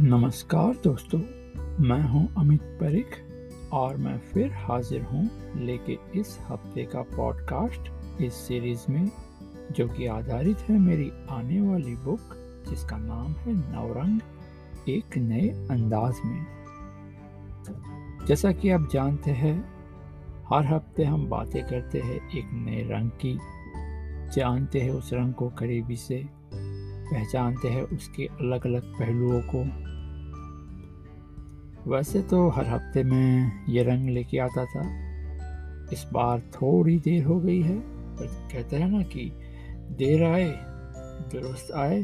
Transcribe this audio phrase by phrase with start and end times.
[0.00, 1.18] नमस्कार दोस्तों,
[1.84, 3.06] मैं हूँ अमित परिक
[3.72, 7.90] और मैं फिर हाजिर हूँ लेके इस हफ़्ते का पॉडकास्ट
[8.22, 9.10] इस सीरीज़ में,
[9.72, 12.20] जो कि आधारित है मेरी आने वाली बुक
[12.68, 14.20] जिसका नाम है नवरंग,
[14.88, 16.46] एक नए अंदाज में।
[18.26, 19.64] जैसा कि आप जानते हैं,
[20.52, 23.38] हर हफ़्ते हम बातें करते हैं एक नए रंग की,
[24.34, 26.38] जानते हैं उस रंग को करीबी से,
[27.12, 29.88] पहचानते हैं उसके अलग अलग पहलुओं को
[31.88, 34.82] वैसे तो हर हफ़्ते में ये रंग लेके आता था।
[35.92, 37.78] इस बार थोड़ी देर हो गई है,
[38.16, 39.30] पर कहते हैं ना कि
[39.98, 40.48] देर आए,
[41.32, 42.00] दुरुस्त आए,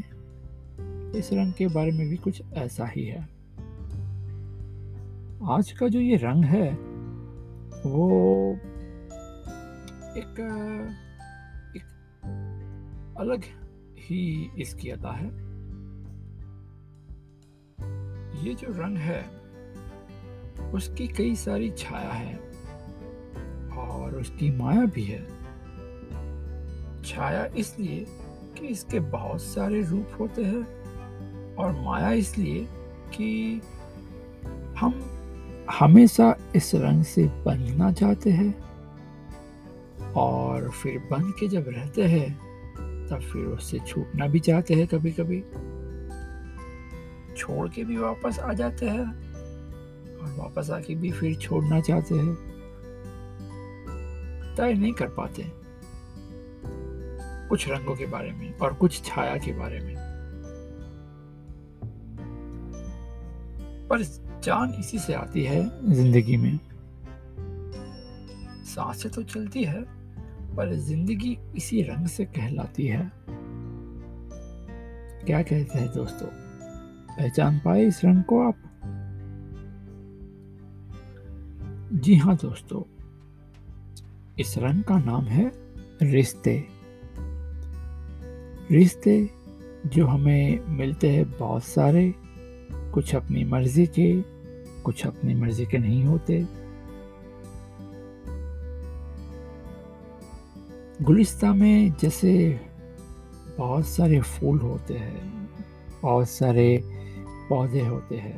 [1.19, 3.21] इस रंग के बारे में भी कुछ ऐसा ही है।
[5.49, 6.71] आज का जो ये रंग है,
[7.85, 8.09] वो
[10.17, 10.39] एक
[11.75, 11.83] एक
[13.19, 13.43] अलग
[13.99, 15.27] ही इसकी अदा है।
[18.45, 19.44] ये जो रंग है
[20.73, 22.35] उसकी कई सारी छाया है
[23.77, 25.27] और उसकी माया भी है।
[27.03, 28.05] छाया इसलिए
[28.59, 32.67] कि इसके बहुत सारे रूप होते हैं और माया इसलिए
[33.17, 33.61] कि
[34.77, 35.11] हम
[35.71, 38.65] हमेशा इस रंग से बंधना चाहते हैं
[40.13, 42.33] और फिर बंध के जब रहते हैं,
[43.07, 45.41] तब फिर उससे छूटना भी चाहते हैं कभी कभी
[47.37, 49.24] छोड़ के भी वापस आ जाते हैं।
[50.25, 52.35] और वापस आके भी फिर छोड़ना चाहते हैं।
[54.57, 55.51] तय नहीं कर पाते।
[57.49, 59.95] कुछ रंगों के बारे में और कुछ छाया के बारे में।
[63.89, 64.01] पर
[64.43, 66.59] जान इसी से आती है ज़िंदगी में।
[68.65, 69.81] साँसें तो चलती है,
[70.55, 73.11] पर ज़िंदगी इसी रंग से कहलाती है।
[75.25, 76.27] क्या कहते हैं दोस्तों?
[77.17, 78.55] पहचान पाए इस रंग को आप।
[81.95, 82.81] जी हाँ दोस्तों,
[84.39, 85.51] इस रंग का नाम है
[86.01, 86.55] रिश्ते।
[88.71, 89.29] रिश्ते
[89.85, 92.13] जो हमें मिलते हैं बहुत सारे,
[92.93, 94.21] कुछ अपनी मर्ज़ी के,
[94.83, 96.45] कुछ अपनी मर्ज़ी के नहीं होते।
[101.01, 102.61] गुलिस्ता में जैसे
[103.57, 105.49] बहुत सारे फूल होते हैं,
[106.01, 106.67] बहुत सारे
[107.49, 108.37] पौधे होते हैं,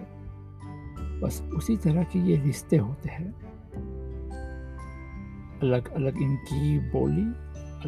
[1.22, 3.47] बस उसी तरह के ये रिश्ते होते हैं।
[5.64, 7.26] अलग अलग इनकी बोली,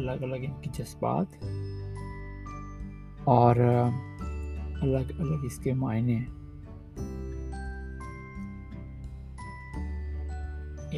[0.02, 1.34] अलग अलग इनकी जज्बात,
[3.28, 3.58] और
[4.82, 6.16] अलग अलग इसके मायने।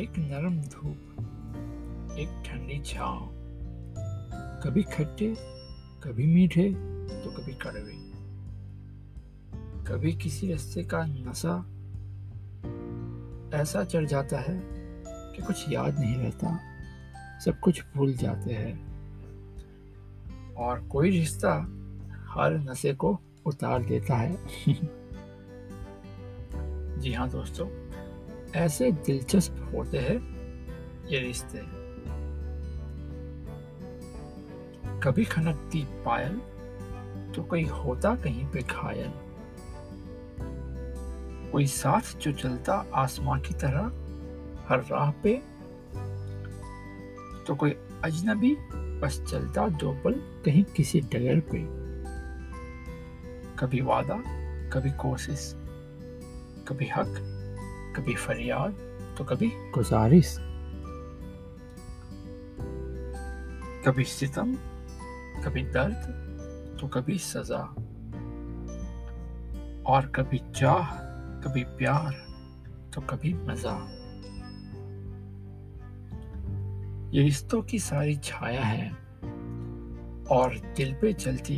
[0.00, 3.18] एक नरम धूप, एक ठंडी छाव।
[4.64, 5.34] कभी खट्टे,
[6.02, 6.68] कभी मीठे
[7.24, 8.00] तो कभी कड़वे।
[9.84, 11.58] कभी किसी रस्ते का नशा,
[13.60, 14.81] ऐसा चढ़ जाता है
[15.36, 16.60] कि कुछ याद नहीं रहता।
[17.44, 18.92] सब कुछ भूल जाते हैं।
[20.54, 21.52] और कोई रिश्ता
[22.28, 24.38] हर नशे को उतार देता है।
[27.00, 27.68] जी हाँ दोस्तों,
[28.52, 30.32] ऐसे दिलचस्प होते हैं
[31.06, 31.58] ये रिश्ते।
[35.00, 36.38] कभी खनकती पायल
[37.32, 39.10] तो कोई होता कहीं पे घायल।
[41.50, 44.01] कोई साथ जो चलता आसमां की तरह
[44.68, 45.42] हर राह पे।
[47.46, 47.70] तो कोई
[48.04, 48.56] अजनबी
[49.00, 50.12] बस चलता दो पल
[50.44, 51.58] कहीं किसी डगर पे।
[53.58, 54.22] कभी वादा,
[54.68, 55.52] कभी कोशिश,
[56.68, 57.14] कभी हक,
[57.96, 58.72] कभी फरियाद
[59.18, 60.36] तो कभी गुजारिश।
[63.86, 64.54] कभी सितम,
[65.44, 67.62] कभी दर्द तो कभी सजा।
[69.86, 70.94] और कभी चाह,
[71.40, 72.14] कभी प्यार
[72.94, 74.01] तो कभी मज़ा।
[77.12, 78.90] ये रिश्तों की सारी छाया है
[80.30, 81.54] और दिल पे चलती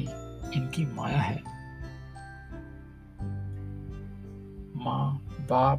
[0.54, 1.42] इनकी माया है।
[4.84, 5.78] माँ, बाप,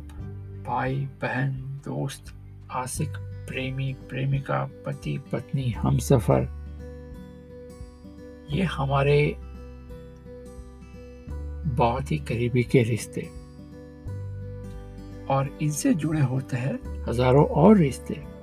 [0.67, 2.33] भाई, बहन, दोस्त
[2.71, 3.09] आशिक
[3.49, 6.47] प्रेमी, प्रेमिका, पति, पत्नी, हम सफ़र।
[8.49, 9.35] ये हमारे
[11.75, 13.21] बहुत ही करीबी के रिश्ते।
[15.29, 18.34] और इनसे जुड़े होते हैं हज़ारों और रिश्ते।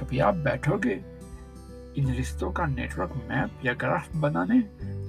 [0.00, 1.00] कभी आप बैठोगे
[1.96, 4.60] इन रिश्तों का नेटवर्क मैप या ग्राफ बनाने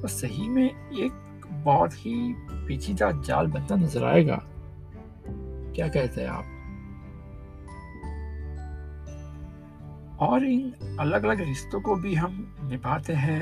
[0.02, 1.12] तो सही में एक
[1.54, 2.36] बहुत ही
[2.68, 4.44] पेचीदा जाल बनता नज़र आएगा।
[5.76, 6.46] क्या कहते हैं आप?
[10.20, 13.42] और इन अलग अलग रिश्तों को भी हम निभाते हैं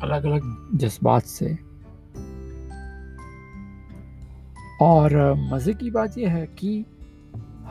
[0.00, 1.70] अलग अलग जज्बात से।
[4.82, 6.86] और, मज़े की बात यह है कि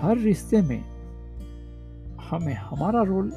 [0.02, 0.99] हर रिश्ते में
[2.30, 3.31] हमें हमारा रोल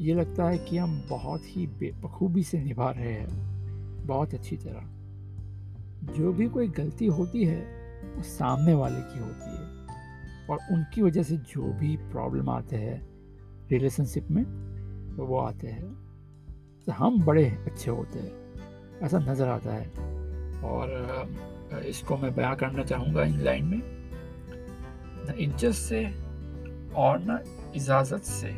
[0.00, 3.28] ये लगता है कि हम बहुत ही बेबखूबी से निभा रहे हैं।
[4.06, 4.80] बहुत अच्छी तरह।
[6.12, 7.60] जो भी कोई गलती होती है,
[8.16, 9.78] वो सामने वाले की होती है।
[10.50, 13.08] और उनकी वजह से जो भी प्रॉब्लम आते हैं
[13.70, 14.44] रिलेशनशिप में,
[15.16, 15.94] वो आते हैं।
[16.86, 18.32] तो हम बड़े अच्छे होते हैं।
[19.02, 19.88] ऐसा नज़र आता है।
[20.62, 20.88] और
[21.86, 23.82] इसको मैं बयां करना चाहूँगा इन लाइन में।
[25.38, 26.27] इज़्ज़त से
[26.94, 27.38] और न
[27.76, 28.54] इजाज़त से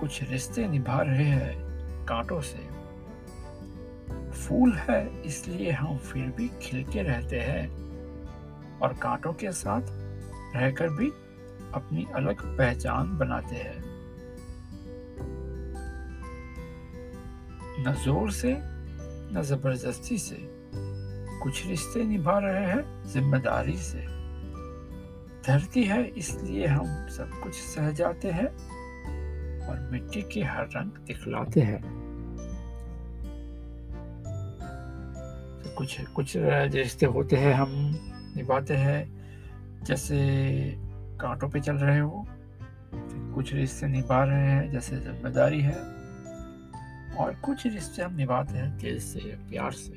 [0.00, 1.54] कुछ रिश्ते निभा रहे हैं
[2.06, 2.72] कांटों से।
[4.32, 7.68] फूल है, इसलिए हम फिर भी खिलके रहते हैं
[8.80, 9.82] और कांटों के साथ
[10.56, 11.08] रहकर भी
[11.74, 13.82] अपनी अलग पहचान बनाते हैं।
[17.78, 18.56] न ज़ोर से,
[19.32, 20.36] न ज़बरदस्ती से
[21.42, 24.04] कुछ रिश्ते निभा रहे हैं ज़िम्मेदारी से।
[25.46, 28.46] धरती है, इसलिए हम सब कुछ सह जाते हैं
[29.60, 31.80] और मिट्टी के हर रंग दिखलाते हैं।
[35.62, 37.70] तो कुछ कुछ रिश्ते होते हैं, हम
[38.36, 40.16] निभाते हैं। जैसे
[41.20, 42.26] कांटों पे चल रहे हो
[43.34, 45.78] कुछ रिश्ते निभा रहे हैं, जैसे ज़िम्मेदारी है।
[47.16, 49.20] और कुछ रिश्ते हम निभाते हैं दिल से,
[49.50, 49.92] प्यार से।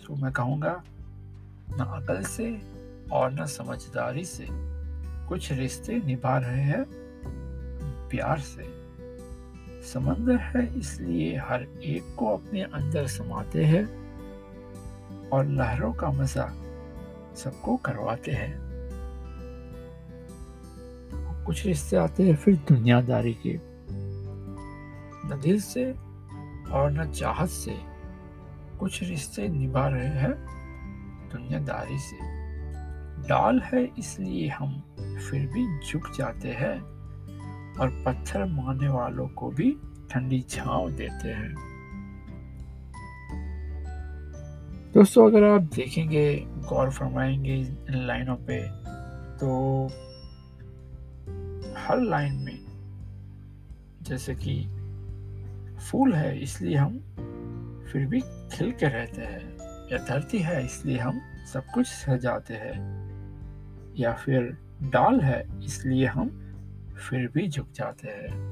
[0.00, 0.82] तो मैं कहूँगा,
[1.70, 2.50] न अकल से
[3.12, 4.46] और न समझदारी से
[5.28, 6.84] कुछ रिश्ते निभा रहे हैं
[8.10, 8.80] प्यार से।
[9.92, 13.84] समंदर है इसलिए हर एक को अपने अंदर समाते हैं
[15.28, 16.46] और लहरों का मज़ा
[17.36, 18.70] सबको करवाते हैं।
[21.46, 23.58] कुछ रिश्ते आते हैं फिर दुनियादारी के।
[25.28, 25.92] न दिल से
[26.70, 27.78] और न चाहत से
[28.78, 30.32] कुछ रिश्ते निभा रहे हैं
[31.32, 32.39] दुनियादारी से।
[33.28, 34.80] डाल है, इसलिए हम
[35.20, 36.78] फिर भी झुक जाते हैं
[37.80, 39.70] और पत्थर मारने वालों को भी
[40.10, 41.54] ठंडी छांव देते हैं।
[44.94, 46.34] दोस्तों, अगर आप देखेंगे,
[46.68, 48.60] गौर फरमाएँगे इन लाइनों पे
[49.38, 49.86] तो
[51.78, 52.58] हर लाइन में
[54.02, 54.62] जैसे कि
[55.80, 56.98] फूल है, इसलिए हम
[57.92, 58.20] फिर भी
[58.52, 59.44] खिल के रहते हैं,
[59.92, 61.20] या धरती है, इसलिए हम
[61.52, 62.99] सब कुछ सजाते हैं।
[64.00, 66.28] या फिर डाल है, इसलिए हम
[66.96, 68.50] फिर भी झुक जाते हैं।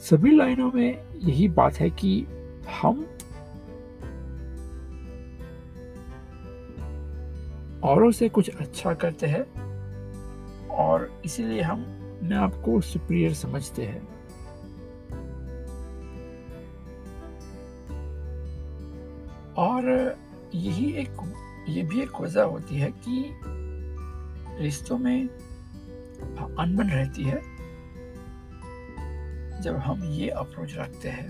[0.00, 2.26] सभी लाइनों में यही बात है कि
[2.82, 3.06] हम
[7.84, 9.42] औरों से कुछ अच्छा करते हैं
[10.68, 11.82] और इसीलिए हम
[12.18, 14.02] अपने आप को सुप्रियर समझते हैं।
[19.54, 20.16] और
[20.54, 21.10] यही एक,
[21.68, 23.40] ये भी एक वजह होती है कि
[24.60, 25.28] रिश्तों में
[26.58, 27.40] अनबन रहती है,
[29.62, 31.28] जब हम ये अप्रोच रखते हैं।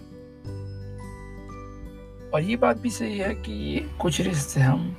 [2.31, 4.97] और ये बात भी सही है कि कुछ रिश्ते हम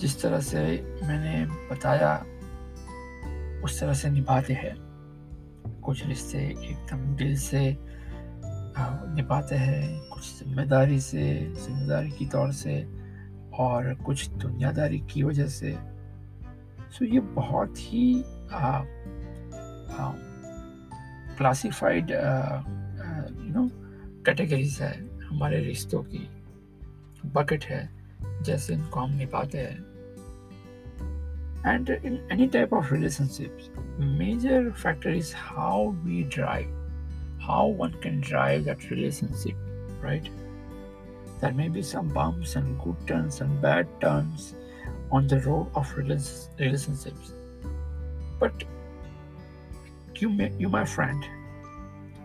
[0.00, 0.60] जिस तरह से
[1.02, 2.14] मैंने बताया,
[3.64, 4.74] उस तरह से निभाते हैं।
[5.80, 7.76] कुछ रिश्ते एकदम दिल से
[9.16, 11.22] निभाते हैं, कुछ ज़िम्मेदारी से,
[11.56, 12.82] ज़िम्मेदारी की तौर से,
[13.54, 15.76] और कुछ दुनियादारी की वजह से।
[16.94, 18.22] सो ये बहुत ही
[21.36, 23.68] क्लासिफाइड यू नो
[24.26, 24.92] कैटेगरीज है
[25.24, 26.28] हमारे रिश्तों की।
[27.34, 27.88] बकेट है,
[28.42, 29.78] जैसे इनको हम निभाते हैं।
[31.66, 33.58] And in any type of relationship
[34.18, 40.28] major factor is how we drive how one can drive that relationship right
[41.40, 44.54] there may be some bumps and good turns and bad turns
[45.11, 47.33] on the road of relationships
[48.39, 48.63] but
[50.15, 51.25] you may, you my friend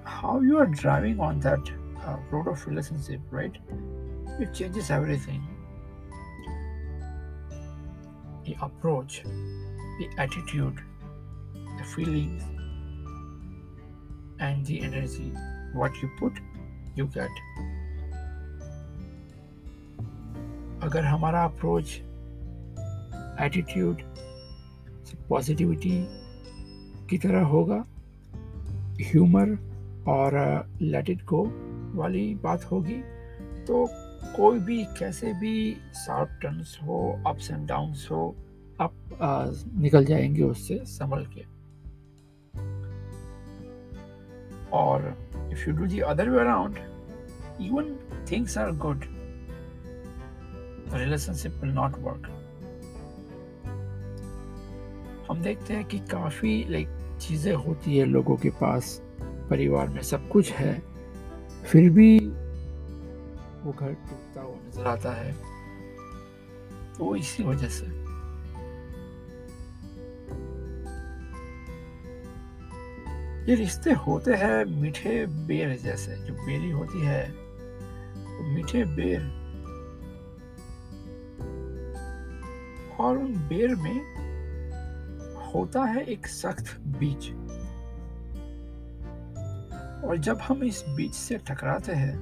[0.05, 1.61] how you are driving on that
[2.05, 3.57] uh, road of relationship right
[4.41, 5.43] it changes everything
[8.45, 9.23] the approach
[9.99, 10.83] the attitude
[11.79, 12.43] the feelings
[14.39, 15.33] and the energy.
[15.73, 16.33] What you put,
[16.97, 17.31] you get.
[20.83, 22.01] अगर हमारा approach
[23.42, 24.02] attitude
[25.30, 26.08] positivity
[27.10, 27.86] की तरह होगा।
[29.02, 29.50] Humour
[30.08, 30.32] और
[30.82, 31.52] let it गो
[31.96, 33.02] वाली बात होगी।
[33.66, 33.90] तो
[34.36, 38.36] कोई भी कैसे भी शार्प टर्न्स हो अप्स एंड डाउन्स हो
[38.82, 39.46] आप आ,
[39.82, 41.60] निकल जाएँगे उससे संभल के।
[44.78, 45.00] Or
[45.54, 46.74] if you do the other way around,
[47.62, 47.88] even
[48.32, 49.06] things are good.
[50.94, 52.39] Relationship will not work
[55.30, 59.02] हम देखते हैं कि काफ़ी लाइक चीज़ें होती है लोगों के पास,
[59.50, 60.84] परिवार में सब कुछ है।
[61.66, 62.20] फिर भी
[63.64, 65.34] वो घर टूटता हुआ नज़र आता है।
[66.98, 67.86] तो वो इसी वजह से।
[73.52, 77.32] ये रिश्ते होते हैं मीठे बेर जैसे, जो बेरी होती है,
[78.16, 79.22] वो मीठे बेर।
[83.00, 84.19] और उन बेर में
[85.56, 87.30] होता है एक सख्त बीज।
[90.06, 92.18] और जब हम इस बीज से टकराते हैं,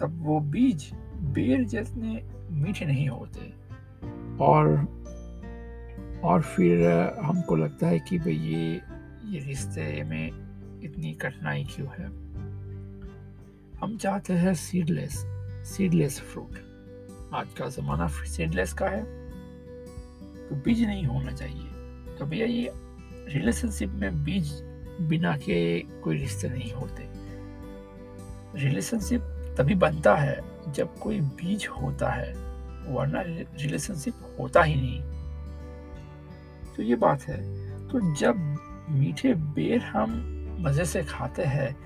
[0.00, 3.54] तब वो बीज बेर जितने मीठे नहीं होते।
[4.44, 4.98] और
[6.24, 6.90] और फिर
[7.22, 8.82] हमको लगता है कि भाई ये
[9.24, 10.26] ये रिश्ते में
[10.82, 12.06] इतनी कठिनाई क्यों है?
[13.80, 15.18] हम चाहते हैं सीडलेस
[15.68, 16.58] सीडलेस फ्रूट
[17.34, 19.17] आज का ज़माना सीडलेस का है।
[20.48, 21.66] तो बीज नहीं होना चाहिए।
[22.18, 22.72] तो भैया, ये
[23.34, 24.52] रिलेशनशिप में बीज
[25.00, 27.08] बिना के कोई रिश्ते नहीं होते।
[28.60, 29.20] रिलेशनशिप
[29.58, 30.40] तभी बनता है
[30.72, 32.32] जब कोई बीज होता है,
[32.92, 35.00] वरना रिलेशनशिप होता ही नहीं।
[36.76, 37.38] तो ये बात है।
[37.88, 38.34] तो जब
[38.90, 41.76] मीठे बेर हम मज़े से खाते हैं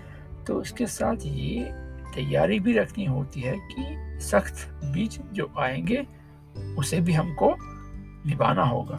[0.45, 1.73] तो उसके साथ ये
[2.15, 6.07] तैयारी भी रखनी होती है कि सख्त बीज जो आएँगे,
[6.79, 7.55] उसे भी हमको
[8.27, 8.97] निभाना होगा।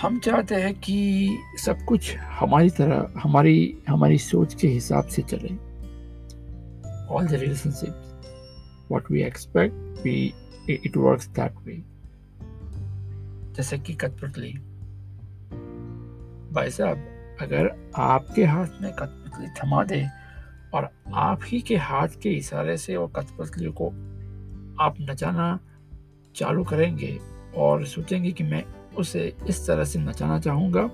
[0.00, 0.96] हम चाहते हैं कि
[1.58, 5.48] सब कुछ हमारी तरह, हमारी हमारी सोच के हिसाब से चले।
[7.14, 10.32] All the relationship what we expect we
[10.70, 11.82] it work that way
[13.54, 14.52] जैसे कि कठपुतली
[16.52, 16.98] भाई साहब,
[17.40, 20.06] अगर आपके हाथ में कठपुतली थमा दे
[20.74, 23.90] और आप ही के हाथ के इशारे से वो कठपुतली को
[24.80, 25.58] आप नचाना
[26.36, 27.18] चालू करेंगे
[27.56, 28.64] और सोचेंगे कि मैं
[28.96, 30.90] उसे इस तरह से नचाना चाहूँगा।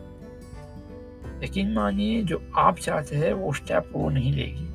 [1.45, 4.75] यकीन मानिए, जो आप चाहते हैं, वो स्टेप वो नहीं लेगी।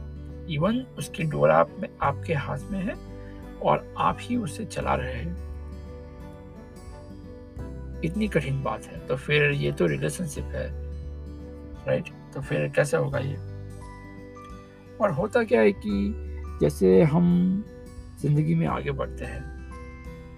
[0.56, 2.96] इवन उसकी डोर आप में, आपके हाथ में है
[3.60, 5.50] और आप ही उसे चला रहे हैं।
[8.04, 10.90] इतनी कठिन बात है। तो फिर ये तो रिलेशनशिप है
[11.88, 13.36] राइट तो फिर कैसे होगा ये?
[15.02, 16.14] और होता क्या है कि
[16.62, 17.26] जैसे हम
[18.22, 19.42] ज़िंदगी में आगे बढ़ते हैं।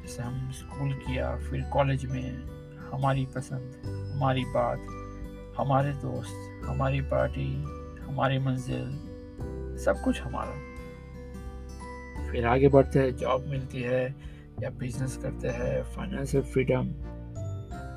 [0.02, 2.44] जैसे हम स्कूल किया, फिर कॉलेज में
[2.92, 4.80] हमारी पसंद, हमारी बात,
[5.58, 7.48] हमारे दोस्त, हमारी पार्टी,
[8.02, 8.86] हमारी मंजिल,
[9.86, 10.54] सब कुछ हमारा।
[12.32, 14.16] फिर आगे बढ़ते हैं, जॉब मिलती है
[14.64, 16.88] या बिज़नेस करते हैं फाइनेंशियल फ्रीडम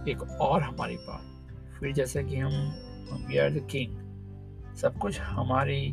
[0.08, 2.52] एक और हमारी बात। फिर जैसे कि हम
[3.28, 5.88] वी आर द किंग सब कुछ हमारी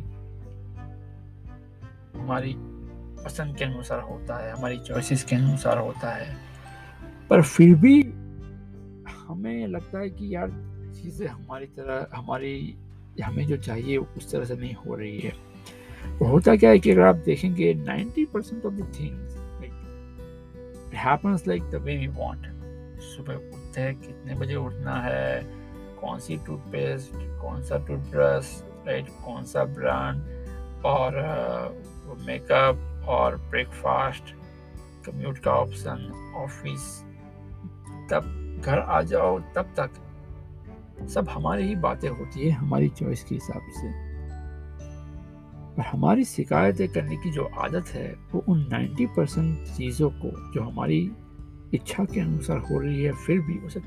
[2.16, 2.54] हमारी
[3.24, 6.36] पसंद के अनुसार होता है हमारी चॉइसेस के अनुसार होता है।
[7.30, 8.02] पर फिर भी
[9.12, 10.48] हमें लगता है कि यार
[10.94, 12.76] चीज़ें हमारी तरह हमारी
[13.24, 15.32] हमें जो चाहिए उस तरह से नहीं हो रही है।
[16.18, 21.48] तो होता क्या है कि अगर आप देखेंगे 90 percent of the things it happens
[21.48, 22.46] like the way we want
[23.02, 25.42] सुबह उठते हैं कितने बजे उठना है
[26.00, 30.22] कौन सी टूथपेस्ट कौन सा टूथब्रश राइट कौन सा ब्रांड
[30.84, 31.12] और
[32.26, 34.34] मेकअप uh, और ब्रेकफास्ट
[35.06, 37.04] कम्यूट का ऑप्शन ऑफ़िस
[38.10, 39.90] तब घर आ जाओ, तब तक।
[41.08, 44.12] सब हमारी ही बातें होती है, हमारी चॉइस के हिसाब से।
[45.76, 50.62] पर हमारी शिकायतें करने की जो आदत है, वो उन 90 परसेंट चीज़ों को, जो
[50.62, 51.12] हमारी
[51.74, 53.80] इच्छा के अनुसार हो रही है, फिर भी उसे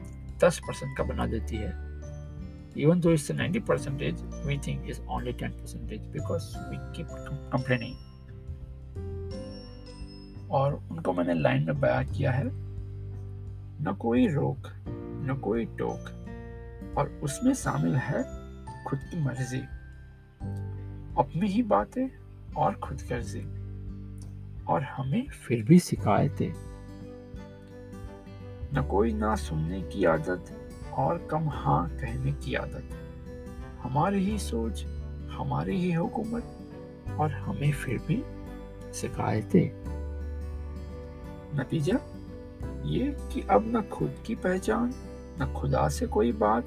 [0.44, 1.86] 10 परसेंट का बना देती है।
[2.78, 7.08] इवन दो इससे 90 percentage we think is only 10 percentage because we keep
[7.54, 8.05] complaining
[10.52, 12.44] और उनको मैंने लाइन में बयान किया है,
[13.84, 14.58] न कोई रोक,
[15.28, 16.12] न कोई टोक,
[16.98, 18.24] और उसमें शामिल है
[18.84, 19.62] खुद की मर्ज़ी।
[21.18, 22.10] अपनी ही बातें
[22.58, 23.42] और खुद गर्जी
[24.66, 26.52] और हमें फिर भी शिकायतें।
[28.74, 30.46] न कोई ना सुनने की आदत
[30.94, 32.90] और कम हाँ कहने की आदत।
[33.84, 34.86] हमारी ही सोच,
[35.32, 36.44] हमारी ही हुकूमत
[37.20, 38.24] और हमें फिर भी
[38.94, 39.95] शिकायतें।
[41.56, 42.00] नतीजा
[42.86, 44.94] ये कि अब न खुद की पहचान,
[45.42, 46.66] न खुदा से कोई बात,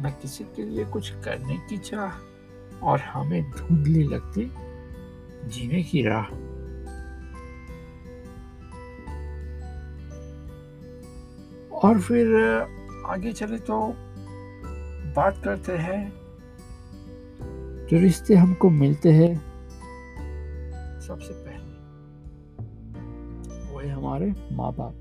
[0.00, 2.12] न किसी के लिए कुछ करने की चाह,
[2.82, 4.52] और हमें धुंधली लगती
[5.48, 6.24] जीने की राह।
[11.78, 12.36] और फिर,
[13.06, 13.94] आगे चले तो
[15.16, 16.12] बात करते हैं,
[17.86, 19.36] जो रिश्ते हमको मिलते हैं,
[21.00, 21.43] सबसे
[23.84, 24.94] है हमारे माँ बाप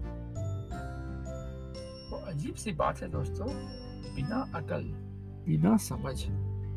[2.09, 3.47] तो अजीब सी बात है दोस्तों
[4.15, 4.83] बिना अकल
[5.47, 6.15] बिना समझ।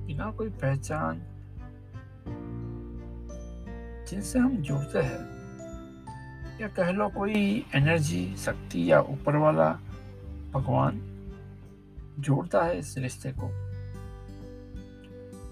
[0.07, 1.23] बिना कोई पहचान
[4.11, 5.25] जिनसे हम जुड़ते हैं
[6.61, 9.69] या कह लो कोई एनर्जी शक्ति या ऊपर वाला
[10.55, 11.01] भगवान
[12.19, 13.47] जोड़ता है इस रिश्ते को।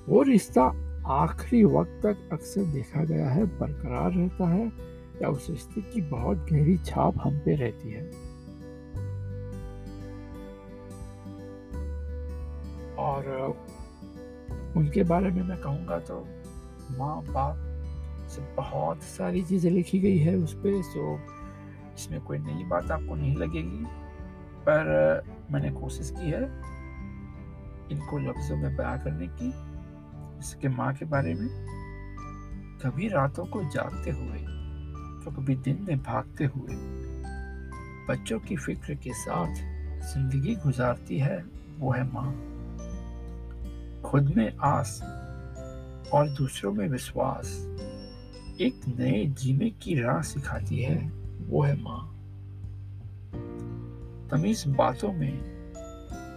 [0.08, 0.62] वो रिश्ता
[1.06, 6.46] आखिरी वक्त तक अक्सर देखा गया है बरकरार रहता है या उस रिश्ते की बहुत
[6.50, 8.02] गहरी छाप हम पे रहती है।
[12.98, 13.28] और
[14.76, 16.20] उनके बारे में मैं कहूँगा तो
[16.98, 17.56] माँ बाप
[18.30, 21.18] से बहुत सारी चीज़ें लिखी गई है उस पर सो
[21.94, 23.84] इसमें कोई नई बात आपको नहीं लगेगी।
[24.68, 26.42] पर मैंने कोशिश की है
[27.92, 29.48] इनको लफ्ज़ों में बयां करने की,
[30.40, 31.48] इसके माँ के बारे में।
[32.84, 34.38] कभी रातों को जागते हुए
[35.30, 36.76] कभी दिन में भागते हुए
[38.08, 39.54] बच्चों की फ़िक्र के साथ
[40.14, 41.44] ज़िंदगी गुजारती है,
[41.78, 42.32] वो है माँ।
[44.02, 45.00] खुद में आस
[46.12, 47.46] और दूसरों में विश्वास
[48.60, 51.12] एक नए जीने की राह सिखाती है,
[51.46, 52.10] वो है माँ।
[54.30, 55.38] तमीज बातों में,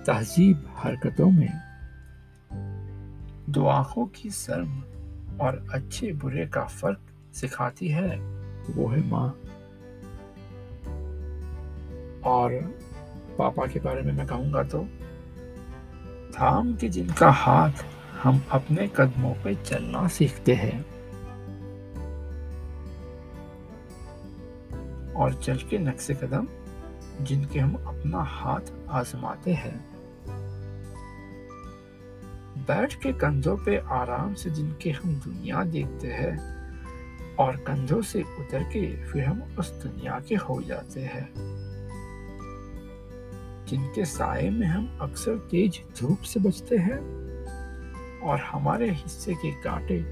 [0.08, 1.62] तहजीब हरकतों में
[3.50, 4.84] दो आँखों की शर्म
[5.42, 7.00] और अच्छे बुरे का फ़र्क
[7.34, 8.37] सिखाती है
[8.70, 9.30] वो है माँ।
[12.26, 12.54] और
[13.38, 14.84] पापा के बारे में मैं कहूँगा तो
[16.34, 17.84] थाम के जिनका हाथ
[18.24, 20.86] हम अपने कदमों पे चलना सीखते हैं,
[25.14, 26.48] और चल के नक्शे कदम
[27.22, 29.76] जिनके हम अपना हाथ आजमाते हैं।
[32.68, 36.57] बैठ के कंधों पे आराम से जिनके हम दुनिया देखते हैं
[37.40, 41.30] और कंधों से उतर के फिर हम उस दुनिया के हो जाते हैं।
[43.70, 46.98] जिनके साय में हम अक्सर तेज धूप से बचते हैं
[48.20, 50.06] और हमारे हिस्से के कांटे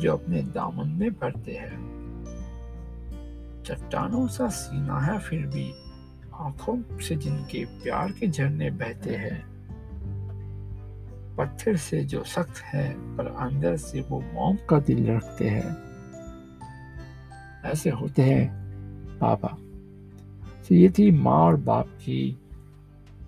[0.00, 1.92] जो अपने दामन में भरते हैं।
[3.66, 5.74] चट्टानों सा सीना है फिर भी
[6.34, 9.52] आँखों से जिनके प्यार के झरने बहते हैं।
[11.36, 15.91] पत्थर से जो सख्त है पर अंदर से वो मोम का दिल रखते हैं।
[17.64, 18.48] ऐसे होते हैं
[19.18, 19.48] पापा
[20.68, 22.38] तो ये थी माँ और बाप की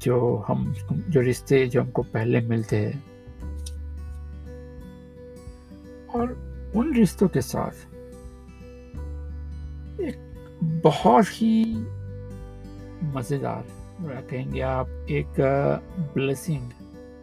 [0.02, 0.72] जो हम,
[1.08, 3.02] जो रिश्ते जो हमको पहले मिलते हैं।
[6.14, 7.84] और उन रिश्तों के साथ
[10.00, 10.16] एक
[10.84, 11.64] बहुत ही
[13.14, 13.64] मज़ेदार
[14.02, 15.34] कहेंगे आप। एक
[16.14, 16.70] ब्लेसिंग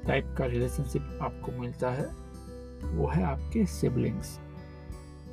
[0.08, 2.06] टाइप का रिलेशनशिप आपको मिलता है,
[2.94, 4.40] वो है आपके सिबलिंग्स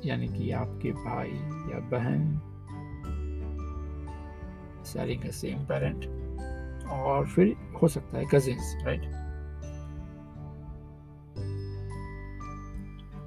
[0.05, 1.31] यानी कि आपके भाई
[1.71, 2.39] या बहन
[4.85, 6.05] शेयरिंग सेम पेरेंट
[6.89, 9.01] और फिर हो सकता है कजिन्स राइट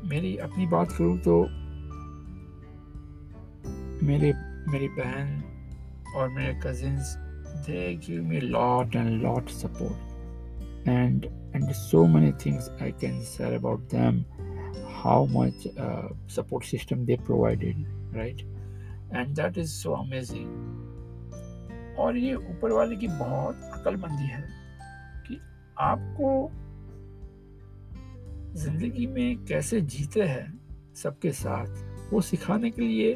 [0.05, 1.43] मेरी अपनी बात करूँ तो
[4.07, 4.33] मेरे,
[4.73, 5.43] मेरी बहन
[6.17, 7.15] और मेरे cousins
[7.67, 13.53] they give me lot and lot support and and so many things I can share
[13.53, 14.25] about them
[15.03, 17.77] how much uh, support system they provided
[18.15, 18.43] right?
[19.11, 20.49] And that is so amazing.
[21.99, 24.43] और ये ऊपर वाले की बहुत अकलमंदी है
[25.27, 25.41] कि
[25.79, 26.51] आपको
[28.61, 30.61] ज़िंदगी में कैसे जीते हैं
[30.95, 33.15] सबके साथ वो सिखाने के लिए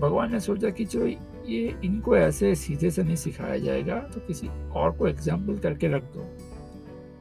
[0.00, 1.06] भगवान ने सोचा कि चलो
[1.46, 6.02] ये इनको ऐसे सीधे से नहीं सिखाया जाएगा तो किसी और को एग्ज़ाम्पल करके रख
[6.02, 6.43] दो।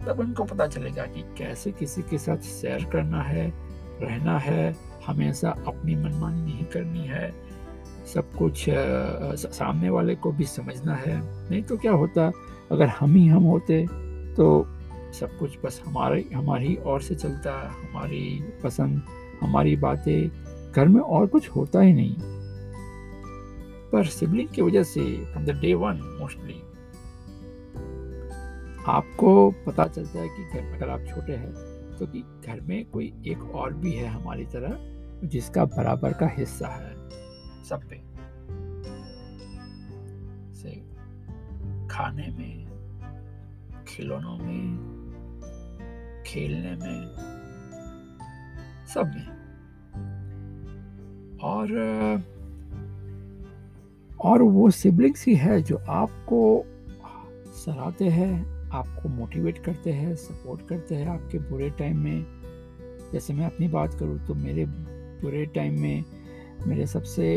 [0.08, 3.48] तब उनको पता चलेगा कि कैसे किसी के साथ शेयर करना है,
[4.02, 4.76] रहना है,
[5.08, 7.34] हमेशा अपनी मनमानी नहीं करनी है।
[8.14, 12.32] सब कुछ सामने वाले को भी समझना है। नहीं तो क्या होता,
[12.72, 13.86] अगर हम ही हम होते
[14.36, 14.66] तो
[15.14, 19.02] सब कुछ बस हमारे, हमारी ओर से चलता, हमारी पसंद,
[19.42, 22.16] हमारी बातें, घर में और कुछ होता ही नहीं।
[23.92, 26.62] पर सिबलिंग की वजह से from the day one mostly
[28.88, 31.54] आपको पता चलता है कि घर में अगर आप छोटे हैं
[32.00, 34.78] तो कि घर में कोई एक और भी है हमारी तरह,
[35.28, 37.10] जिसका बराबर का हिस्सा है।
[37.64, 38.02] सब पे।
[40.54, 40.70] से
[41.88, 42.66] खाने में,
[43.88, 44.78] खिलौनों में,
[46.28, 47.16] खेलने में,
[48.94, 49.44] सब में।
[51.38, 51.68] और
[54.22, 56.66] और वो सिबलिंग्स ही है जो आपको
[57.46, 62.26] सराहते हैं आपको मोटिवेट करते हैं सपोर्ट करते हैं आपके बुरे टाइम में।
[63.14, 66.04] जैसे मैं अपनी बात करूँ तो मेरे बुरे टाइम में,
[66.68, 67.28] मेरे सबसे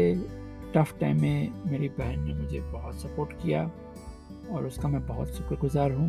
[0.77, 3.71] टफ टाइम में मेरी बहन ने मुझे बहुत सपोर्ट किया
[4.51, 6.09] और उसका मैं बहुत शुक्रगुजार हूँ।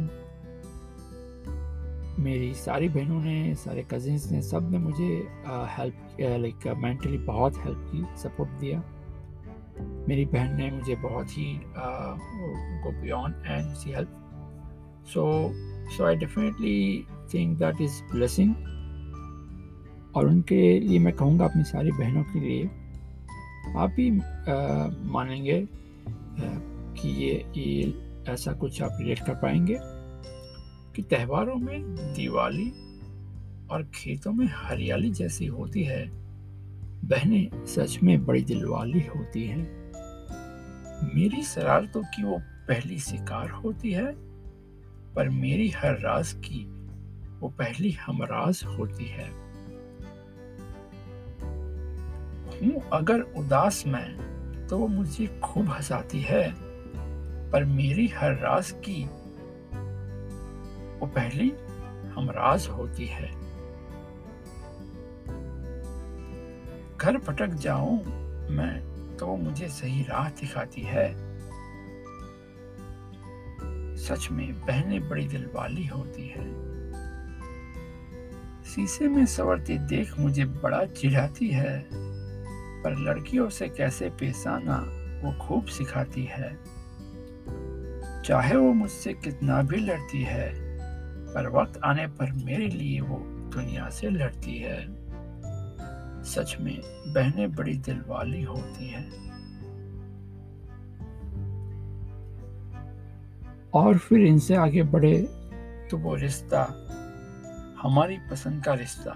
[2.19, 5.07] मेरी सारी बहनों ने, सारे कजिन्स ने सबने मुझे
[5.77, 8.83] हेल्प लाइक मेंटली बहुत हेल्प की सपोर्ट दिया।
[10.07, 11.45] मेरी बहन ने मुझे बहुत ही
[12.83, 14.23] go beyond and see help
[15.07, 15.51] so
[15.97, 18.55] so I definitely think that is blessing
[20.15, 22.65] और उनके लिए मैं कहूँगा अपनी सारी बहनों के लिए
[23.67, 23.91] आप
[24.49, 25.67] आ, मानेंगे
[26.93, 29.77] कि ये ये ऐसा कुछ आप रिलेट कर पाएँगे
[30.95, 32.69] कि त्योहारों में दिवाली
[33.71, 36.09] और खेतों में हरियाली जैसी होती है।
[37.05, 39.91] बहनें सच में बड़ी दिलवाली होती हैं।
[41.15, 44.26] मेरी शरारतों की वो पहली शिकार होती है।
[45.17, 46.65] पर मेरी हर राज की
[47.39, 49.29] वो पहली हमराज होती है।
[52.57, 56.53] हूँ अगर उदास मैं तो वो मुझे खूब हंसाती है।
[57.51, 59.03] पर मेरी हर राज की
[60.99, 61.49] वो पहली
[62.15, 63.31] हमराज होती है।
[66.97, 67.97] घर भटक जाऊँ
[68.49, 68.79] मैं
[69.17, 71.26] तो मुझे सही राह दिखाती है।
[73.97, 76.67] सच में बहनें बड़ी दिल वाली होती है।
[78.63, 81.89] शीशे में सवरती देख मुझे बड़ा चिढ़ाती है,
[82.83, 84.77] पर लड़कियों से कैसे पेश आना
[85.23, 86.59] वो खूब सिखाती है।
[88.23, 90.53] चाहे वो मुझसे कितना भी लड़ती है,
[91.33, 93.17] पर वक्त आने पर मेरे लिए वो
[93.53, 95.07] दुनिया से लड़ती है।
[96.23, 99.36] सच में बहनें बड़ी दिल वाली होती हैं।
[103.77, 105.17] और फिर इनसे आगे बढ़े
[105.91, 106.61] तो वो रिश्ता,
[107.81, 109.15] हमारी पसंद का रिश्ता,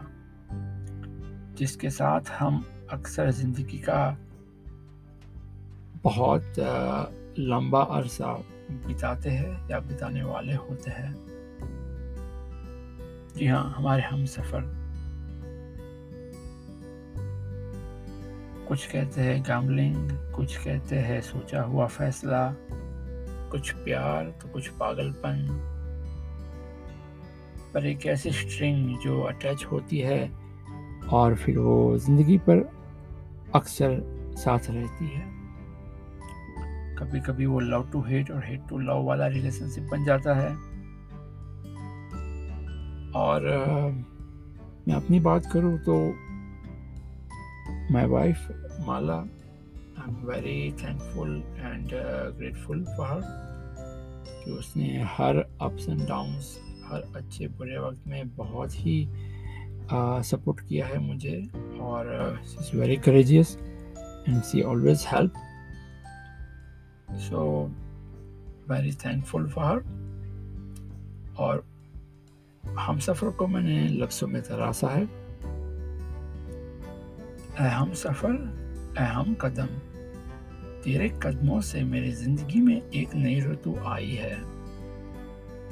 [1.58, 4.18] जिसके साथ हम अक्सर ज़िंदगी का
[6.04, 6.54] बहुत
[7.40, 8.34] लंबा अरसा
[8.88, 11.14] बिताते हैं या बिताने वाले होते हैं।
[13.36, 14.70] जी हाँ हमारे हम सफ़र।
[18.68, 22.44] कुछ कहते हैं गैमलिंग, कुछ कहते हैं सोचा हुआ फैसला।
[23.52, 25.48] कुछ प्यार तो कुछ पागलपन।
[27.74, 30.22] पर एक ऐसी स्ट्रिंग जो अटैच होती है,
[31.10, 32.70] और फिर वो ज़िंदगी पर
[33.56, 34.02] अक्सर
[34.38, 35.30] साथ रहती है।
[36.98, 40.50] कभी कभी वो लव टू हेट और हेट टू लव वाला रिलेशनशिप बन जाता है।
[43.16, 43.42] और
[44.88, 45.96] मैं अपनी बात करूँ तो
[47.94, 48.48] my wife
[48.88, 49.18] Mala
[50.00, 51.90] I am very thankful and
[52.38, 53.22] grateful for her
[54.46, 59.08] कि उसने हर अप्स एंड डाउन्स हर अच्छे बुरे वक्त में बहुत ही
[60.24, 61.50] सपोर्ट uh, किया है मुझे
[61.82, 63.58] और is very courageous
[64.30, 65.34] and she always help
[67.12, 67.68] so
[68.70, 70.02] very thankful for her
[71.38, 71.66] और
[72.80, 75.06] हम सफ़र को मैंने लफ्ज़ों में तरासा है।
[77.60, 78.61] अहम सफ़र
[78.98, 79.68] अहम कदम।
[80.84, 84.38] तेरे कदमों से मेरी ज़िंदगी में एक नई ऋतु आई है।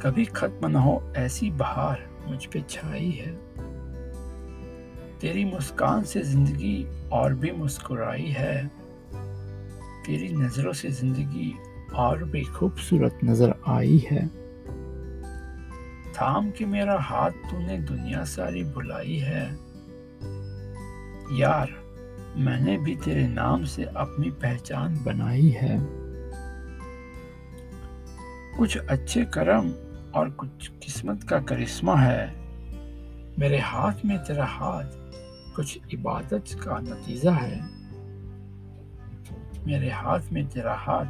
[0.02, 3.32] कभी खत्म न हो ऐसी बहार मुझ पे छाई है।
[5.20, 8.68] तेरी मुस्कान से ज़िंदगी और भी मुस्कुराई है।
[10.06, 11.54] तेरी नज़रों से ज़िंदगी
[11.96, 14.28] और भी खूबसूरत नज़र आई है।
[16.14, 19.46] थाम के मेरा हाथ तूने दुनिया सारी बुलाई है।
[21.40, 21.79] यार
[22.36, 25.80] मैंने भी तेरे नाम से अपनी पहचान बनाई है।
[28.58, 29.74] कुछ अच्छे कर्म
[30.16, 32.36] और कुछ किस्मत का करिश्मा है।
[33.40, 34.84] मेरे हाथ में तेरा हाथ
[35.56, 37.62] कुछ इबादत का नतीजा है।
[39.68, 41.06] मेरे हाथ में तेरा हाथ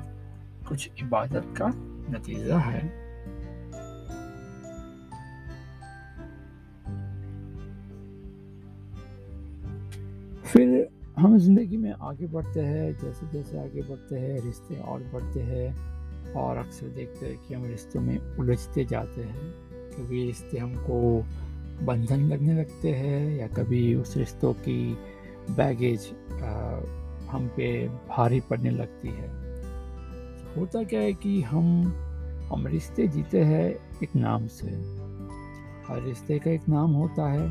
[0.68, 1.68] कुछ इबादत का
[2.18, 2.99] नतीजा है।
[11.20, 16.34] हम ज़िंदगी में आगे बढ़ते हैं जैसे जैसे आगे बढ़ते हैं, रिश्ते और बढ़ते हैं
[16.34, 19.52] और अक्सर देखते हैं कि हम रिश्तों में उलझते जाते हैं।
[19.92, 21.02] कभी रिश्ते हमको
[21.86, 24.98] बंधन लगने लगते हैं या कभी उस रिश्तों की
[25.52, 26.10] बैगेज
[27.32, 29.28] हम पे भारी पड़ने लगती है।
[30.56, 31.66] होता क्या है कि हम
[32.52, 33.66] हम रिश्ते जीते हैं
[34.04, 34.68] एक नाम से।
[35.88, 37.48] हर रिश्ते का एक नाम होता है।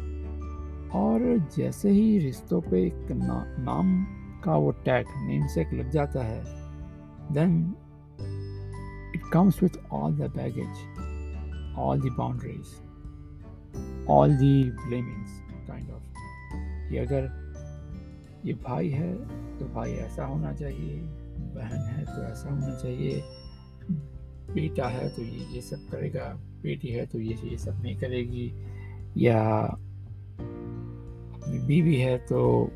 [0.94, 4.04] और जैसे ही रिश्तों पे एक ना, नाम
[4.44, 6.42] का वो टैग नेम से एक लग जाता है
[7.32, 7.74] then
[9.14, 12.76] it comes with all the baggage all the boundaries
[14.08, 14.40] all the
[14.86, 16.02] blamings kind of
[16.90, 17.30] कि अगर
[18.44, 19.12] ये भाई है
[19.58, 21.00] तो भाई ऐसा होना चाहिए
[21.54, 23.22] बहन है तो ऐसा होना चाहिए
[24.54, 26.24] बेटा है तो ये ये सब करेगा
[26.62, 28.52] बेटी है तो ये ये सब नहीं करेगी
[29.16, 29.40] या
[31.48, 32.70] बीवी है तो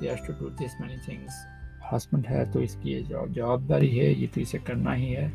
[0.00, 1.30] do this many things.
[1.92, 5.32] Husband है तो इसकी ये जवाबदारी है, ये तो इसे करना ही है।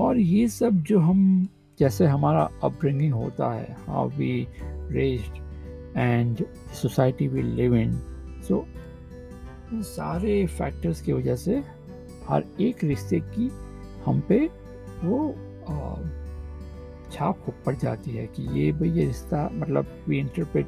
[0.00, 4.46] और ये सब जो हम, जैसे हमारा अपब्रिंगिंग होता है how we
[4.92, 5.36] raised
[5.98, 6.44] and
[6.82, 7.92] society we live in
[8.48, 8.66] so
[9.72, 11.62] in सारे फैक्टर्स की वजह से
[12.28, 13.50] हर एक रिश्ते की
[14.06, 14.46] हम पे
[15.04, 15.34] वो
[17.12, 20.66] छाप पड़ जाती है कि ये भाई ये रिश्ता मतलब we interpret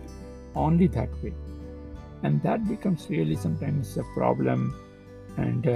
[0.57, 1.31] only that way
[2.25, 4.73] and that becomes really sometimes a problem
[5.39, 5.67] and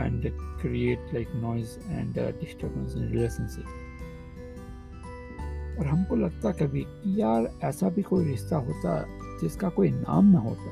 [0.00, 0.22] and
[0.60, 3.64] create like noise and disturbance in relationship
[5.80, 9.06] और हमको लगता कभी कि यार ऐसा भी कोई रिश्ता होता
[9.40, 10.70] जिसका कोई नाम ना होता।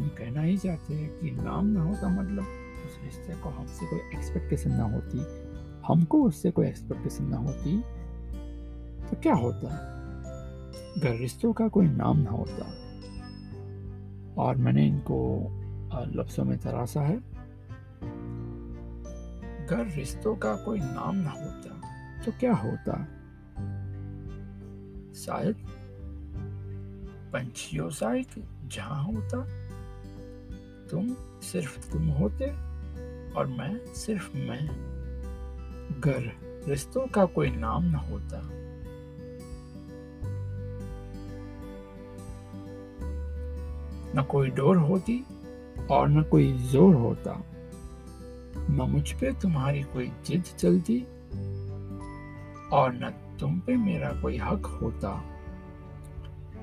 [0.00, 2.44] हम कहना ही चाहते हैं कि नाम ना होता मतलब
[2.86, 5.18] उस रिश्ते को हमसे कोई एक्सपेक्टेशन ना होती।
[5.86, 7.80] हमको उससे कोई एक्सपेक्टेशन ना होती।
[9.08, 9.66] तो क्या होता?
[9.66, 9.91] अगर
[10.98, 12.82] रिश्तों का कोई नाम ना होता।
[14.42, 15.48] और मैंने इनको
[16.14, 17.16] लफ्ज़ों में तराशा है।
[19.62, 21.82] अगर रिश्तों का कोई नाम ना होता
[22.24, 23.04] तो क्या होता?
[25.14, 25.56] शायद
[27.32, 28.28] पंछियों सा एक
[28.66, 29.46] जहाँ होता।
[30.90, 32.46] तुम सिर्फ़ तुम होते
[33.32, 34.92] और मैं सिर्फ़ मैं।
[36.00, 36.32] घर
[36.68, 38.61] रिश्तों का कोई नाम ना होता
[44.16, 45.24] न कोई डोर होती
[45.90, 47.42] और न कोई ज़ोर होता।
[48.70, 51.00] न मुझ पे तुम्हारी कोई जिद चलती
[52.72, 55.24] और न तुम पे मेरा कोई हक होता।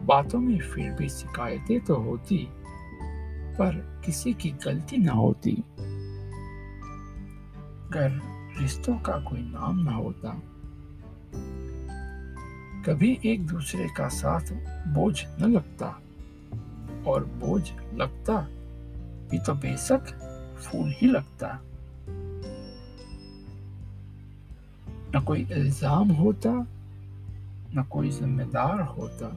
[0.04, 2.48] बातों में फिर भी शिकायतें तो होती,
[3.56, 5.64] पर किसी की गलती ना होती।
[7.94, 8.20] कर
[8.62, 10.42] रिश्तों का कोई नाम ना होता।
[12.86, 14.54] कभी एक दूसरे का साथ
[14.88, 16.02] बोझ न लगता।
[17.10, 18.38] और बोझ लगता
[19.32, 20.06] भी तो बेशक
[20.58, 21.60] फूल ही लगता।
[25.16, 26.52] न कोई इल्ज़ाम होता,
[27.76, 29.30] न कोई जिम्मेदार होता।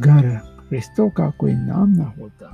[0.00, 0.26] घर
[0.72, 2.48] रिश्तों का कोई नाम ना होता।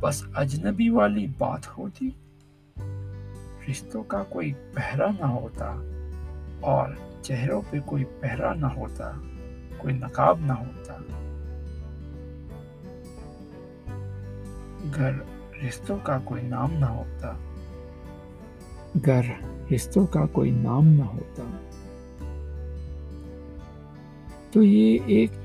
[0.00, 2.14] बस अजनबी वाली बात होती,
[3.68, 5.72] रिश्तों का कोई पहरा ना होता
[6.64, 9.10] और चेहरों पे कोई पहरा ना होता।
[9.82, 10.98] कोई नकाब ना होता।
[14.90, 15.26] घर
[15.62, 17.40] रिश्तों का कोई नाम ना होता।
[18.96, 19.24] घर
[19.70, 21.60] रिश्तों का कोई नाम ना होता।
[24.54, 25.38] तो ये एक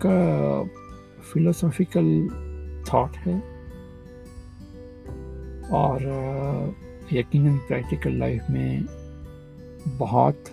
[1.34, 2.28] फिलोसॉफिकल
[2.94, 3.54] थॉट है।
[5.72, 6.02] और
[7.14, 8.86] यकीनन प्रैक्टिकल लाइफ में
[9.88, 10.44] बहुत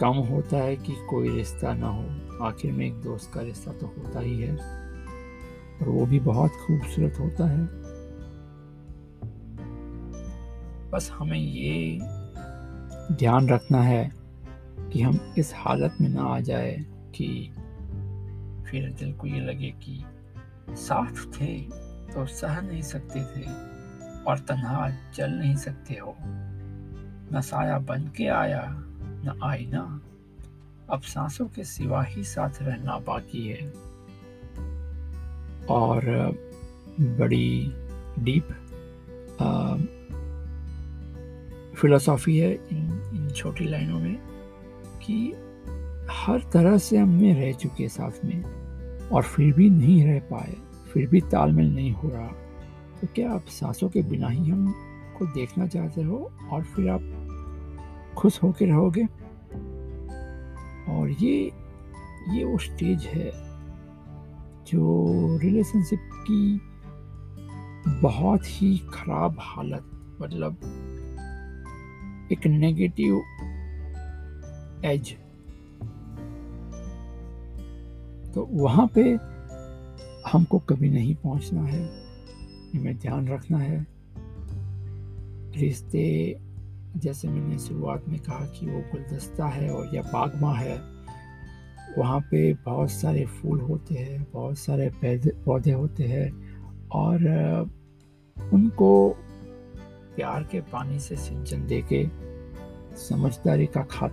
[0.00, 3.86] कम होता है कि कोई रिश्ता ना हो। आखिर में एक दोस्त का रिश्ता तो
[3.86, 4.52] होता ही है
[5.80, 7.66] और वो भी बहुत खूबसूरत होता है।
[10.90, 11.98] बस हमें ये
[13.14, 14.12] ध्यान रखना है
[14.92, 17.52] कि हम इस हालत में ना आ जाए कि
[18.70, 20.04] फिर दिल को ये लगे कि
[20.70, 21.62] साथ थे
[22.12, 23.44] तो सह नहीं सकते थे
[24.24, 26.16] और तन्हा चल नहीं सकते हो।
[27.32, 28.86] न साया बन के आया
[29.24, 30.00] न आईना।
[30.90, 33.72] अब सांसों के सिवा ही साथ रहना बाकी है।
[35.66, 36.04] और,
[37.00, 37.72] बड़ी
[38.18, 38.48] डीप
[41.76, 44.16] फिलोसॉफी है इन इन छोटी लाइनों में
[45.02, 45.32] कि
[46.12, 48.42] हर तरह से हमने रह चुके साथ में
[49.08, 50.54] और फिर भी नहीं रह पाए,
[50.92, 52.26] फिर भी तालमेल नहीं हो रहा।
[53.00, 54.72] तो क्या आप सांसों के बिना ही हम
[55.18, 57.19] को देखना चाहते हो और फिर आप
[58.16, 59.04] खुश होकर रहोगे।
[60.92, 61.52] और ये
[62.28, 63.30] ये वो स्टेज है
[64.66, 66.60] जो रिलेशनशिप की
[68.02, 69.90] बहुत ही खराब हालत
[70.22, 70.56] मतलब
[72.32, 73.22] एक नेगेटिव
[74.84, 75.16] एज
[78.34, 79.02] तो वहाँ पे
[80.30, 81.84] हमको कभी नहीं पहुँचना है।
[82.74, 83.86] हमें ध्यान रखना है।
[85.56, 86.36] रिश्ते
[86.96, 90.78] जैसे मैंने शुरुआत में कहा कि वो गुलदस्ता है और या बागमा है,
[91.98, 94.90] वहाँ पे बहुत सारे फूल होते हैं, बहुत सारे
[95.44, 96.30] पौधे होते हैं
[96.88, 97.16] और
[98.52, 99.08] उनको
[100.16, 102.08] प्यार के पानी से सिंचन दे के
[102.96, 104.10] समझदारी का खाद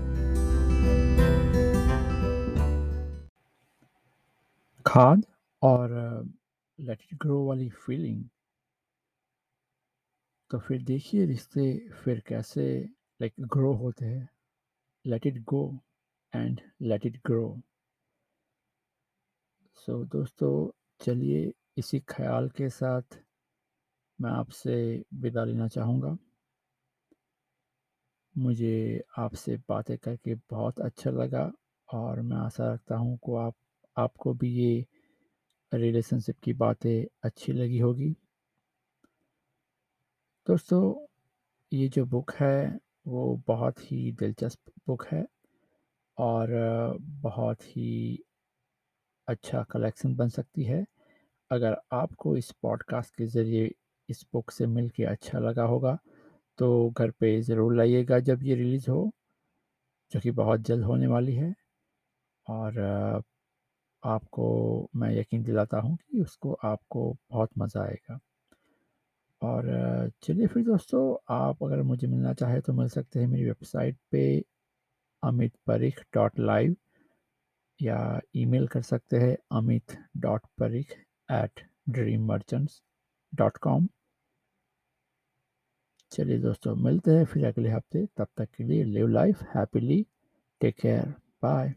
[4.86, 5.24] खाद
[5.62, 5.90] और
[6.80, 8.24] लेट इट ग्रो वाली फीलिंग
[10.52, 11.64] तो फिर देखिए रिश्ते
[12.04, 12.64] फिर कैसे
[13.22, 14.30] लाइक ग्रो होते हैं।
[15.06, 15.64] Let it go
[16.34, 17.58] and let it grow
[19.78, 20.70] so दोस्तों,
[21.02, 23.18] चलिए इसी ख्याल के साथ
[24.20, 24.76] मैं आपसे
[25.14, 26.18] विदा लेना चाहूँगा।
[28.36, 31.52] मुझे आपसे बातें करके बहुत अच्छा लगा
[31.90, 33.56] और मैं आशा रखता हूँ को आप,
[33.98, 34.86] आपको भी ये
[35.72, 38.16] रिलेशनशिप की बातें अच्छी लगी होगी।
[40.48, 40.96] दोस्तों,
[41.72, 45.26] ये जो बुक है, वो बहुत ही दिलचस्प बुक है
[46.18, 46.50] और
[47.22, 48.24] बहुत ही
[49.28, 50.86] अच्छा कलेक्शन बन सकती है।
[51.52, 53.72] अगर आपको इस पॉडकास्ट के ज़रिए
[54.10, 55.98] इस बुक से मिल के अच्छा लगा होगा
[56.60, 59.12] तो घर पे ज़रूर लाइएगा जब ये रिलीज़ हो,
[60.12, 61.54] जो कि बहुत जल्द होने वाली है
[62.48, 62.80] और
[64.04, 64.48] आपको
[64.96, 68.20] मैं यकीन दिलाता हूँ कि उसको आपको बहुत मज़ा आएगा।
[69.42, 73.98] और चलिए फिर दोस्तों, आप अगर मुझे मिलना चाहे तो मिल सकते हैं मेरी वेबसाइट
[74.12, 74.24] पे
[75.24, 76.76] अमित परिख डॉट लाइव
[77.80, 80.92] या ईमेल कर सकते हैं Amit dot Parikh
[81.30, 82.82] at dream merchants
[83.34, 83.88] dot com.
[86.12, 90.06] चलिए दोस्तों, मिलते हैं फिर अगले हफ़्ते। तब तक के लिए live life happily
[90.62, 91.74] take care bye